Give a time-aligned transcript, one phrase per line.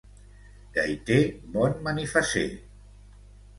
[0.77, 1.19] Gaiter,
[1.59, 2.49] bon manifasser.